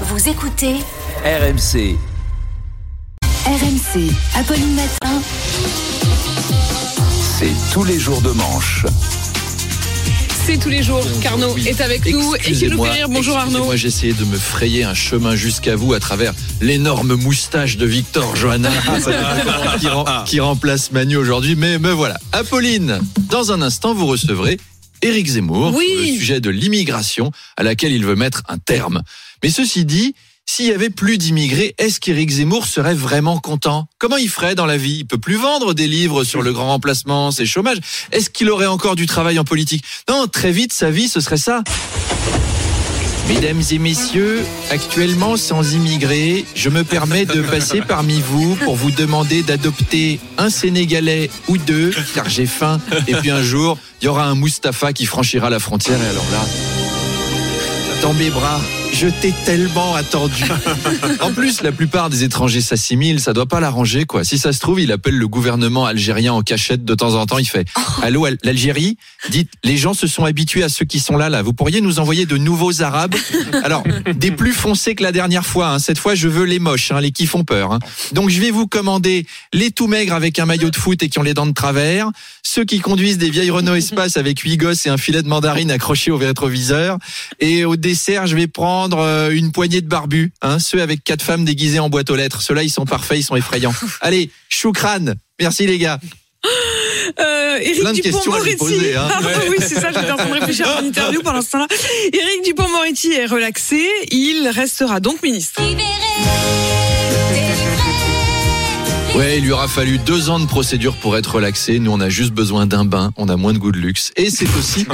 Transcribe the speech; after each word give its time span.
Vous 0.00 0.28
écoutez 0.28 0.74
RMC. 1.24 1.96
RMC. 3.46 4.10
Apolline 4.36 4.74
Matin. 4.74 5.20
C'est 7.38 7.52
tous 7.72 7.84
les 7.84 7.98
jours 7.98 8.20
de 8.22 8.30
manche. 8.30 8.86
C'est 10.46 10.58
tous 10.58 10.68
les 10.68 10.82
jours 10.82 11.02
qu'Arnaud 11.22 11.52
Oui. 11.54 11.68
est 11.68 11.80
avec 11.80 12.04
nous 12.06 12.10
et 12.10 12.12
qui 12.12 12.20
nous 12.20 12.34
Excusez-moi, 12.34 12.88
fait 12.88 12.94
rire? 12.98 13.08
Bonjour 13.08 13.36
Arnaud. 13.38 13.64
Moi, 13.64 13.76
j'ai 13.76 13.88
essayé 13.88 14.12
de 14.12 14.24
me 14.24 14.36
frayer 14.36 14.84
un 14.84 14.92
chemin 14.94 15.36
jusqu'à 15.36 15.74
vous 15.76 15.94
à 15.94 16.00
travers 16.00 16.34
l'énorme 16.60 17.14
moustache 17.14 17.76
de 17.78 17.86
Victor 17.86 18.36
Johanna 18.36 18.70
qui, 19.80 19.88
rem- 19.88 20.24
qui 20.26 20.40
remplace 20.40 20.90
Manu 20.92 21.16
aujourd'hui. 21.16 21.56
Mais 21.56 21.78
me 21.78 21.92
voilà. 21.92 22.18
Apolline, 22.32 23.00
dans 23.30 23.52
un 23.52 23.62
instant, 23.62 23.94
vous 23.94 24.06
recevrez 24.06 24.58
Éric 25.04 25.26
Zemmour 25.28 25.74
Oui. 25.74 25.86
sur 25.88 26.00
le 26.00 26.06
sujet 26.18 26.40
de 26.40 26.50
l'immigration 26.50 27.30
à 27.56 27.62
laquelle 27.62 27.92
il 27.92 28.04
veut 28.04 28.16
mettre 28.16 28.42
un 28.48 28.58
terme. 28.58 29.02
Mais 29.42 29.50
ceci 29.50 29.84
dit, 29.84 30.14
s'il 30.46 30.66
y 30.66 30.72
avait 30.72 30.90
plus 30.90 31.16
d'immigrés, 31.18 31.74
est-ce 31.78 32.00
qu'Éric 32.00 32.30
Zemmour 32.30 32.66
serait 32.66 32.94
vraiment 32.94 33.38
content? 33.38 33.86
Comment 33.98 34.16
il 34.18 34.28
ferait 34.28 34.54
dans 34.54 34.66
la 34.66 34.76
vie? 34.76 34.98
Il 35.00 35.06
peut 35.06 35.18
plus 35.18 35.36
vendre 35.36 35.72
des 35.74 35.86
livres 35.86 36.24
sur 36.24 36.42
le 36.42 36.52
grand 36.52 36.68
remplacement, 36.68 37.30
c'est 37.30 37.46
chômage. 37.46 37.78
Est-ce 38.12 38.28
qu'il 38.30 38.50
aurait 38.50 38.66
encore 38.66 38.96
du 38.96 39.06
travail 39.06 39.38
en 39.38 39.44
politique? 39.44 39.84
Non, 40.08 40.26
très 40.26 40.52
vite, 40.52 40.72
sa 40.72 40.90
vie, 40.90 41.08
ce 41.08 41.20
serait 41.20 41.38
ça. 41.38 41.62
Mesdames 43.28 43.62
et 43.70 43.78
messieurs, 43.78 44.44
actuellement 44.70 45.36
sans 45.36 45.74
immigrés, 45.74 46.44
je 46.54 46.68
me 46.68 46.84
permets 46.84 47.24
de 47.24 47.40
passer 47.42 47.80
parmi 47.80 48.20
vous 48.20 48.54
pour 48.56 48.76
vous 48.76 48.90
demander 48.90 49.42
d'adopter 49.42 50.20
un 50.38 50.50
Sénégalais 50.50 51.30
ou 51.48 51.56
deux, 51.56 51.90
car 52.14 52.28
j'ai 52.28 52.46
faim. 52.46 52.80
Et 53.08 53.14
puis 53.14 53.30
un 53.30 53.42
jour, 53.42 53.78
il 54.00 54.04
y 54.04 54.08
aura 54.08 54.24
un 54.24 54.34
Mustapha 54.34 54.92
qui 54.92 55.06
franchira 55.06 55.50
la 55.50 55.58
frontière. 55.58 55.98
Et 56.02 56.08
alors 56.08 56.26
là, 56.30 56.44
dans 58.02 58.12
mes 58.12 58.30
bras, 58.30 58.60
je 58.94 59.08
t'ai 59.08 59.32
tellement 59.44 59.94
attendu. 59.94 60.44
En 61.20 61.32
plus, 61.32 61.62
la 61.62 61.72
plupart 61.72 62.10
des 62.10 62.22
étrangers 62.24 62.60
s'assimilent, 62.60 63.20
ça 63.20 63.32
doit 63.32 63.46
pas 63.46 63.60
l'arranger, 63.60 64.04
quoi. 64.04 64.24
Si 64.24 64.36
ça 64.38 64.52
se 64.52 64.58
trouve, 64.60 64.80
il 64.80 64.92
appelle 64.92 65.16
le 65.16 65.26
gouvernement 65.28 65.86
algérien 65.86 66.32
en 66.32 66.42
cachette 66.42 66.84
de 66.84 66.94
temps 66.94 67.14
en 67.14 67.24
temps. 67.26 67.38
Il 67.38 67.46
fait 67.46 67.66
Allô, 68.02 68.24
Al- 68.26 68.38
l'Algérie? 68.42 68.96
Dites, 69.30 69.50
les 69.64 69.76
gens 69.76 69.94
se 69.94 70.06
sont 70.06 70.24
habitués 70.24 70.62
à 70.62 70.68
ceux 70.68 70.84
qui 70.84 71.00
sont 71.00 71.16
là, 71.16 71.28
là. 71.30 71.42
Vous 71.42 71.52
pourriez 71.52 71.80
nous 71.80 71.98
envoyer 71.98 72.26
de 72.26 72.36
nouveaux 72.36 72.82
Arabes? 72.82 73.14
Alors, 73.62 73.84
des 74.14 74.30
plus 74.30 74.52
foncés 74.52 74.94
que 74.94 75.02
la 75.02 75.12
dernière 75.12 75.46
fois. 75.46 75.68
hein. 75.70 75.78
Cette 75.78 75.98
fois, 75.98 76.14
je 76.14 76.28
veux 76.28 76.44
les 76.44 76.58
moches, 76.58 76.90
hein, 76.92 77.00
les 77.00 77.10
qui 77.12 77.26
font 77.26 77.44
peur. 77.44 77.72
hein. 77.72 77.78
Donc, 78.12 78.28
je 78.30 78.40
vais 78.40 78.50
vous 78.50 78.66
commander 78.66 79.26
les 79.52 79.70
tout 79.70 79.86
maigres 79.86 80.14
avec 80.14 80.38
un 80.38 80.46
maillot 80.46 80.70
de 80.70 80.76
foot 80.76 81.02
et 81.02 81.08
qui 81.08 81.18
ont 81.18 81.22
les 81.22 81.34
dents 81.34 81.46
de 81.46 81.52
travers, 81.52 82.10
ceux 82.42 82.64
qui 82.64 82.80
conduisent 82.80 83.18
des 83.18 83.30
vieilles 83.30 83.50
Renault 83.50 83.74
Espace 83.76 84.16
avec 84.16 84.40
huit 84.40 84.56
gosses 84.58 84.84
et 84.86 84.90
un 84.90 84.98
filet 84.98 85.22
de 85.22 85.28
mandarine 85.28 85.70
accroché 85.70 86.10
au 86.10 86.18
rétroviseur. 86.18 86.98
Et 87.40 87.64
au 87.64 87.76
dessert, 87.76 88.26
je 88.26 88.36
vais 88.36 88.46
prendre 88.46 88.83
euh, 88.92 89.30
une 89.30 89.52
poignée 89.52 89.80
de 89.80 89.88
barbus, 89.88 90.32
hein, 90.42 90.58
ceux 90.58 90.82
avec 90.82 91.02
quatre 91.02 91.22
femmes 91.22 91.44
déguisées 91.44 91.78
en 91.78 91.88
boîte 91.88 92.10
aux 92.10 92.16
lettres. 92.16 92.42
Ceux-là, 92.42 92.62
ils 92.62 92.70
sont 92.70 92.84
parfaits, 92.84 93.18
ils 93.18 93.22
sont 93.22 93.36
effrayants. 93.36 93.74
Allez, 94.00 94.30
choukran. 94.48 95.14
Merci 95.40 95.66
les 95.66 95.78
gars. 95.78 95.98
Euh, 97.20 97.58
Dupond-Moretti. 97.92 98.56
poser, 98.56 98.96
hein. 98.96 99.08
Ah, 99.10 99.20
oui, 99.48 99.56
c'est 99.60 99.80
ça, 99.80 99.88
j'étais 99.92 100.10
en 100.10 100.16
train 100.16 100.28
de 100.28 100.32
réfléchir 100.32 100.68
à 100.68 100.80
mon 100.80 100.88
interview 100.88 101.22
pendant 101.22 101.42
ce 101.42 101.50
temps-là. 101.50 101.66
Éric 102.12 102.44
Dupond-Moretti 102.44 103.12
est 103.12 103.26
relaxé. 103.26 103.86
Il 104.10 104.48
restera 104.48 105.00
donc 105.00 105.22
ministre. 105.22 105.60
Ouais, 109.14 109.38
il 109.38 109.44
lui 109.44 109.52
aura 109.52 109.68
fallu 109.68 109.98
deux 109.98 110.28
ans 110.28 110.40
de 110.40 110.46
procédure 110.46 110.96
pour 110.96 111.16
être 111.16 111.36
relaxé. 111.36 111.78
Nous, 111.78 111.92
on 111.92 112.00
a 112.00 112.08
juste 112.08 112.32
besoin 112.32 112.66
d'un 112.66 112.84
bain. 112.84 113.12
On 113.16 113.28
a 113.28 113.36
moins 113.36 113.52
de 113.52 113.58
goût 113.58 113.70
de 113.70 113.78
luxe. 113.78 114.12
Et 114.16 114.28
c'est 114.28 114.48
aussi, 114.56 114.86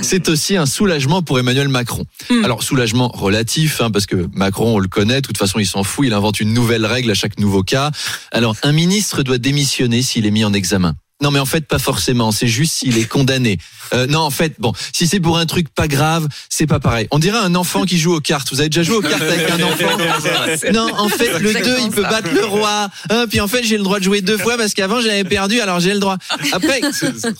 c'est 0.00 0.30
aussi 0.30 0.56
un 0.56 0.64
soulagement 0.64 1.20
pour 1.20 1.38
Emmanuel 1.38 1.68
Macron. 1.68 2.06
Hmm. 2.30 2.42
Alors, 2.42 2.62
soulagement 2.62 3.08
relatif, 3.08 3.82
hein, 3.82 3.90
parce 3.90 4.06
que 4.06 4.28
Macron, 4.32 4.76
on 4.76 4.78
le 4.78 4.88
connaît. 4.88 5.16
De 5.16 5.26
toute 5.26 5.36
façon, 5.36 5.58
il 5.58 5.66
s'en 5.66 5.82
fout. 5.82 6.06
Il 6.06 6.14
invente 6.14 6.40
une 6.40 6.54
nouvelle 6.54 6.86
règle 6.86 7.10
à 7.10 7.14
chaque 7.14 7.38
nouveau 7.38 7.62
cas. 7.62 7.90
Alors, 8.32 8.56
un 8.62 8.72
ministre 8.72 9.22
doit 9.22 9.36
démissionner 9.36 10.00
s'il 10.00 10.24
est 10.24 10.30
mis 10.30 10.46
en 10.46 10.54
examen. 10.54 10.94
Non, 11.22 11.30
mais 11.30 11.38
en 11.38 11.46
fait, 11.46 11.66
pas 11.66 11.78
forcément. 11.78 12.30
C'est 12.30 12.46
juste 12.46 12.74
s'il 12.74 12.98
est 12.98 13.08
condamné. 13.08 13.56
Euh, 13.94 14.06
non, 14.06 14.20
en 14.20 14.30
fait, 14.30 14.54
bon, 14.58 14.72
si 14.92 15.06
c'est 15.06 15.20
pour 15.20 15.38
un 15.38 15.46
truc 15.46 15.68
pas 15.70 15.88
grave, 15.88 16.28
c'est 16.50 16.66
pas 16.66 16.78
pareil. 16.78 17.08
On 17.10 17.18
dirait 17.18 17.38
un 17.38 17.54
enfant 17.54 17.84
qui 17.84 17.98
joue 17.98 18.14
aux 18.14 18.20
cartes. 18.20 18.50
Vous 18.52 18.60
avez 18.60 18.68
déjà 18.68 18.82
joué 18.82 18.96
aux 18.96 19.02
cartes 19.02 19.22
avec 19.22 19.50
un 19.50 19.62
enfant 19.62 19.96
Non, 20.74 20.88
en 20.98 21.08
fait, 21.08 21.38
le 21.38 21.54
2, 21.54 21.76
il 21.84 21.90
peut 21.90 22.02
battre 22.02 22.30
le 22.32 22.44
roi. 22.44 22.90
Hein, 23.08 23.24
puis 23.30 23.40
en 23.40 23.48
fait, 23.48 23.64
j'ai 23.64 23.78
le 23.78 23.82
droit 23.82 23.98
de 23.98 24.04
jouer 24.04 24.20
deux 24.20 24.36
fois 24.36 24.58
parce 24.58 24.74
qu'avant, 24.74 25.00
j'avais 25.00 25.24
perdu, 25.24 25.60
alors 25.60 25.80
j'ai 25.80 25.94
le 25.94 26.00
droit. 26.00 26.18
Après, 26.52 26.82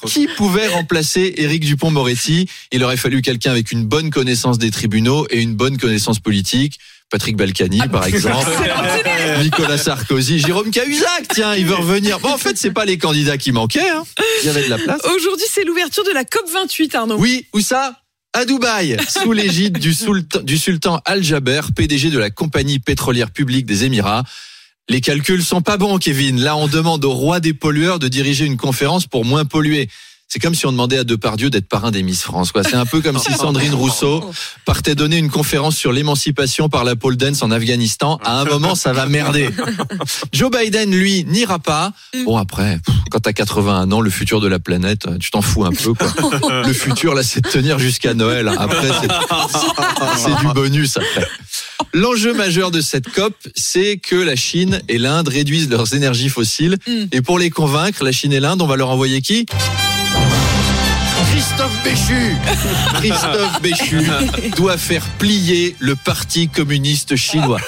qui 0.07 0.27
pouvait 0.27 0.69
remplacer 0.69 1.35
Éric 1.37 1.65
Dupont-Moretti 1.65 2.49
Il 2.73 2.83
aurait 2.83 2.97
fallu 2.97 3.21
quelqu'un 3.21 3.51
avec 3.51 3.73
une 3.73 3.85
bonne 3.85 4.09
connaissance 4.09 4.57
des 4.57 4.71
tribunaux 4.71 5.27
et 5.31 5.43
une 5.43 5.55
bonne 5.55 5.77
connaissance 5.77 6.19
politique. 6.19 6.79
Patrick 7.11 7.37
Balkany, 7.37 7.81
par 7.91 8.07
exemple. 8.07 8.51
Nicolas 9.43 9.79
Sarkozy, 9.79 10.41
Jérôme 10.41 10.71
Cahuzac, 10.71 11.29
tiens, 11.33 11.55
il 11.55 11.65
veut 11.67 11.75
revenir. 11.77 12.19
Bon, 12.19 12.31
en 12.31 12.39
fait, 12.39 12.59
c'est 12.59 12.73
pas 12.73 12.85
les 12.85 12.99
candidats 12.99 13.39
qui 13.39 13.53
manquaient. 13.53 13.89
Hein. 13.91 14.03
Il 14.43 14.47
y 14.47 14.49
avait 14.51 14.65
de 14.65 14.71
la 14.71 14.79
place. 14.79 15.01
Aujourd'hui, 15.05 15.47
c'est 15.49 15.65
l'ouverture 15.65 16.03
de 16.05 16.11
la 16.11 16.25
COP 16.25 16.51
28, 16.53 16.95
Arnaud. 16.95 17.17
Oui, 17.19 17.47
où 17.55 17.61
ça? 17.61 18.01
À 18.33 18.45
Dubaï, 18.45 18.97
sous 19.09 19.33
l'égide 19.33 19.79
du, 19.79 19.95
sultan- 19.95 20.43
du 20.43 20.59
sultan 20.59 21.01
Al 21.07 21.23
Jaber, 21.23 21.61
PDG 21.75 22.11
de 22.11 22.19
la 22.19 22.29
compagnie 22.31 22.79
pétrolière 22.81 23.31
publique 23.31 23.65
des 23.67 23.85
Émirats. 23.85 24.25
Les 24.89 25.01
calculs 25.01 25.43
sont 25.43 25.63
pas 25.63 25.79
bons, 25.79 25.99
Kevin. 25.99 26.41
Là, 26.41 26.57
on 26.57 26.69
demande 26.69 27.05
au 27.05 27.13
roi 27.13 27.41
des 27.41 27.55
pollueurs 27.55 27.99
de 27.99 28.09
diriger 28.09 28.45
une 28.45 28.57
conférence 28.59 29.07
pour 29.07 29.25
moins 29.25 29.45
polluer. 29.45 29.89
C'est 30.37 30.41
comme 30.41 30.55
si 30.55 30.67
on 30.67 30.71
demandait 30.73 30.99
à 30.99 31.05
Depardieu 31.05 31.49
d'être 31.49 31.67
parrain 31.67 31.91
des 31.91 32.03
Miss 32.03 32.21
France. 32.21 32.53
quoi. 32.53 32.63
C'est 32.63 32.75
un 32.75 32.85
peu 32.85 33.01
comme 33.01 33.19
si 33.19 33.33
Sandrine 33.39 33.73
Rousseau 33.73 34.23
partait 34.67 34.95
donner 34.95 35.17
une 35.17 35.31
conférence 35.31 35.79
sur 35.79 35.93
l'émancipation 35.93 36.69
par 36.69 36.85
la 36.85 36.95
pole 36.95 37.17
dance 37.17 37.43
en 37.43 37.51
Afghanistan. 37.51 38.21
À 38.23 38.41
un 38.41 38.45
moment, 38.45 38.75
ça 38.75 38.93
va 38.93 39.07
merder. 39.07 39.49
Joe 40.35 40.51
Biden, 40.51 40.91
lui, 40.95 41.25
n'ira 41.25 41.59
pas. 41.59 41.95
Bon, 42.27 42.37
après, 42.37 42.81
quand 43.11 43.21
t'as 43.21 43.33
81 43.33 43.91
ans, 43.93 44.03
le 44.03 44.11
futur 44.11 44.43
de 44.43 44.47
la 44.47 44.59
planète, 44.59 45.07
tu 45.21 45.31
t'en 45.31 45.41
fous 45.41 45.65
un 45.65 45.73
peu. 45.73 45.95
Quoi. 45.95 46.63
Le 46.67 46.73
futur, 46.75 47.15
là, 47.15 47.23
c'est 47.23 47.41
de 47.43 47.49
tenir 47.49 47.79
jusqu'à 47.79 48.13
Noël. 48.13 48.53
Après, 48.59 48.89
c'est- 48.89 50.19
c'est 50.19 50.47
du 50.47 50.53
bonus. 50.53 50.99
Après. 50.99 51.27
L'enjeu 51.95 52.35
majeur 52.35 52.71
de 52.71 52.83
cette 52.83 53.09
COP, 53.11 53.33
c'est 53.55 53.97
que 53.97 54.17
la 54.17 54.37
Chine 54.37 54.83
et 54.91 54.99
l'Inde 54.99 55.29
réduisent 55.29 55.71
leurs 55.71 55.95
énergies 55.95 56.29
fossiles. 56.29 56.77
Mm. 56.87 57.05
Et 57.13 57.23
pour 57.23 57.39
les 57.39 57.49
convaincre, 57.49 58.05
la 58.05 58.13
Chine 58.13 58.35
et 58.35 58.41
l'Inde, 58.41 58.61
on 58.61 58.67
va 58.67 58.77
leur 58.77 58.91
envoyer 58.91 59.23
qui? 59.23 59.47
Christophe 61.31 61.83
Béchu 61.85 62.37
Christophe 62.95 63.63
Béchu 63.63 64.01
doit 64.57 64.77
faire 64.77 65.03
plier 65.19 65.75
le 65.79 65.97
Parti 65.97 66.49
communiste 66.49 67.17
chinois. 67.17 67.61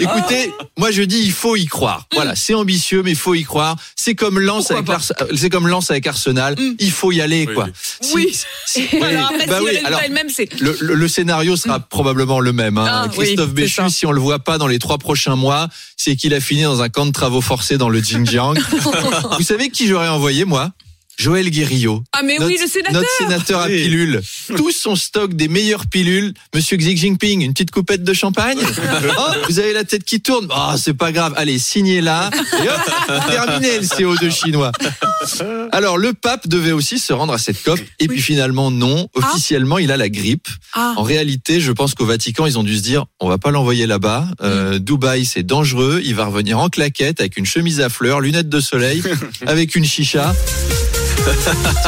Écoutez, 0.00 0.52
moi 0.78 0.90
je 0.90 1.02
dis 1.02 1.20
il 1.22 1.32
faut 1.32 1.56
y 1.56 1.66
croire. 1.66 2.06
Voilà, 2.14 2.34
c'est 2.34 2.54
ambitieux 2.54 3.02
mais 3.02 3.10
il 3.12 3.16
faut 3.16 3.34
y 3.34 3.44
croire. 3.44 3.76
C'est 3.96 4.14
comme 4.14 4.34
Pourquoi 4.46 4.94
Ars- 4.94 5.12
euh, 5.22 5.26
c'est 5.36 5.50
comme 5.50 5.68
Lens 5.68 5.90
avec 5.90 6.06
Arsenal, 6.06 6.54
Mm. 6.58 6.74
il 6.78 6.90
faut 6.90 7.12
y 7.12 7.20
aller 7.20 7.46
quoi. 7.46 7.68
Oui. 8.14 8.34
si- 8.66 8.80
Et 8.92 8.98
ouais, 9.00 9.02
alors 9.08 9.30
après, 9.30 9.46
bah 9.46 9.58
si 9.58 9.64
oui, 9.64 9.78
le 10.60 10.90
alors, 10.96 11.10
scénario 11.10 11.56
sera 11.56 11.80
probablement 11.80 12.40
le 12.40 12.52
même. 12.52 12.78
hein. 12.78 13.04
Ah, 13.04 13.08
Christophe 13.12 13.52
Béchu, 13.52 13.82
si 13.90 14.06
on 14.06 14.12
le 14.12 14.20
voit 14.20 14.38
pas 14.38 14.58
dans 14.58 14.66
les 14.66 14.78
trois 14.78 14.98
prochains 14.98 15.36
mois, 15.36 15.68
c'est 15.96 16.16
qu'il 16.16 16.34
a 16.34 16.40
fini 16.40 16.62
dans 16.62 16.82
un 16.82 16.88
camp 16.88 17.06
de 17.06 17.12
travaux 17.12 17.40
forcés 17.40 17.78
dans 17.78 17.88
le 17.88 18.00
Xinjiang. 18.00 18.54
Vous 19.38 19.44
savez 19.44 19.70
qui 19.70 19.86
j'aurais 19.86 20.08
envoyé 20.08 20.44
moi? 20.44 20.70
Joël 21.16 21.48
Guérillo. 21.50 22.02
Ah, 22.12 22.20
mais 22.24 22.42
oui, 22.42 22.56
le 22.60 22.66
sénateur. 22.66 23.00
Notre 23.00 23.16
sénateur 23.18 23.60
à 23.60 23.66
pilules. 23.68 24.20
Tout 24.56 24.72
son 24.72 24.96
stock 24.96 25.34
des 25.34 25.48
meilleures 25.48 25.86
pilules. 25.86 26.34
Monsieur 26.54 26.76
Xi 26.76 26.96
Jinping, 26.96 27.42
une 27.42 27.52
petite 27.52 27.70
coupette 27.70 28.02
de 28.04 28.12
champagne. 28.12 28.58
Oh, 29.16 29.30
vous 29.48 29.58
avez 29.58 29.72
la 29.72 29.84
tête 29.84 30.04
qui 30.04 30.20
tourne. 30.20 30.48
Oh, 30.50 30.72
c'est 30.76 30.94
pas 30.94 31.12
grave. 31.12 31.34
Allez, 31.36 31.58
signez 31.58 32.00
là. 32.00 32.30
Et 32.62 32.68
hop, 32.68 33.20
terminé 33.28 33.78
le 33.78 33.84
CO2 33.84 34.30
chinois. 34.30 34.72
Alors, 35.72 35.98
le 35.98 36.12
pape 36.14 36.48
devait 36.48 36.72
aussi 36.72 36.98
se 36.98 37.12
rendre 37.12 37.32
à 37.32 37.38
cette 37.38 37.62
COP. 37.62 37.78
Et 38.00 38.08
puis 38.08 38.20
finalement, 38.20 38.70
non. 38.70 39.08
Officiellement, 39.14 39.78
il 39.78 39.92
a 39.92 39.96
la 39.96 40.08
grippe. 40.08 40.48
Ah, 40.72 40.94
En 40.96 41.02
réalité, 41.02 41.60
je 41.60 41.70
pense 41.72 41.94
qu'au 41.94 42.06
Vatican, 42.06 42.46
ils 42.46 42.58
ont 42.58 42.64
dû 42.64 42.76
se 42.76 42.82
dire, 42.82 43.04
on 43.20 43.28
va 43.28 43.38
pas 43.38 43.50
l'envoyer 43.50 43.86
là-bas. 43.86 44.26
Euh, 44.42 44.78
Dubaï, 44.78 45.24
c'est 45.24 45.42
dangereux. 45.44 46.00
Il 46.04 46.14
va 46.14 46.26
revenir 46.26 46.58
en 46.58 46.68
claquette 46.68 47.20
avec 47.20 47.36
une 47.36 47.46
chemise 47.46 47.80
à 47.80 47.88
fleurs, 47.88 48.20
lunettes 48.20 48.48
de 48.48 48.60
soleil, 48.60 49.02
avec 49.46 49.74
une 49.76 49.84
chicha. 49.84 50.34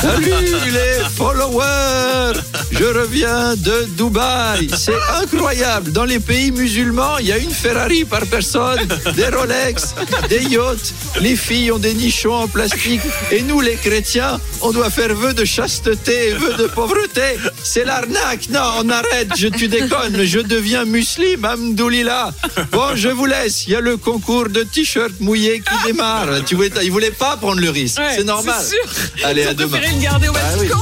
Salut 0.01 0.33
les 0.73 1.05
followers 1.17 2.41
Je 2.71 2.85
reviens 2.85 3.55
de 3.57 3.87
Dubaï. 3.97 4.69
C'est 4.77 4.93
incroyable. 5.21 5.93
Dans 5.93 6.05
les 6.05 6.21
pays 6.21 6.51
musulmans, 6.53 7.19
il 7.19 7.27
y 7.29 7.33
a 7.33 7.39
une 7.39 7.51
Ferrari 7.51 8.05
par 8.05 8.25
personne, 8.27 8.87
des 9.15 9.29
Rolex, 9.29 9.95
des 10.29 10.43
yachts. 10.45 10.95
Les 11.21 11.37
filles 11.37 11.73
ont 11.73 11.79
des 11.79 11.95
nichons 11.95 12.35
en 12.35 12.49
plastique. 12.49 13.01
Et 13.31 13.43
nous, 13.43 13.61
les 13.61 13.77
chrétiens, 13.77 14.41
on 14.61 14.73
doit 14.73 14.91
faire 14.91 15.15
vœu 15.15 15.33
de 15.35 15.45
chasteté 15.45 16.29
et 16.29 16.33
vœu 16.33 16.55
de 16.55 16.67
pauvreté. 16.67 17.39
C'est 17.63 17.85
l'arnaque. 17.85 18.49
Non, 18.51 18.61
on 18.81 18.89
arrête. 18.91 19.31
Je, 19.37 19.49
tu 19.49 19.69
déconnes. 19.69 20.25
Je 20.25 20.41
deviens 20.41 20.85
musulman, 20.85 21.53
Amdoulila. 21.55 22.33
Bon, 22.73 22.95
je 22.95 23.09
vous 23.09 23.27
laisse. 23.27 23.67
Il 23.67 23.73
y 23.73 23.77
a 23.77 23.81
le 23.81 23.97
concours 23.97 24.49
de 24.49 24.63
t-shirt 24.63 25.13
mouillé 25.21 25.61
qui 25.61 25.87
démarre. 25.87 26.29
Tu 26.47 26.55
voulais, 26.55 26.71
il 26.83 26.91
voulait 26.93 27.11
pas 27.11 27.37
prendre 27.37 27.61
le 27.61 27.71
risque. 27.71 27.99
ouais, 27.99 28.15
c'est 28.17 28.25
normal. 28.25 28.55
C'est 28.61 28.77
sûr. 28.77 28.85
Allez, 29.25 29.43
Ils 29.43 29.47
ont 29.49 29.51
à 29.51 29.55
demain. 29.55 29.79
le 29.81 30.03
garder 30.03 30.29
au 30.29 30.33
Ah 30.35 30.41
oui. 30.59 30.69
Vatican. 30.69 30.81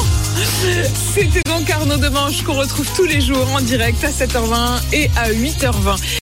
C'était 1.14 1.42
donc 1.48 1.70
Arnaud 1.70 1.96
Demanche 1.98 2.42
qu'on 2.42 2.54
retrouve 2.54 2.86
tous 2.96 3.04
les 3.04 3.20
jours 3.20 3.48
en 3.52 3.60
direct 3.60 4.02
à 4.02 4.10
7h20 4.10 4.80
et 4.92 5.08
à 5.16 5.30
8h20. 5.30 5.96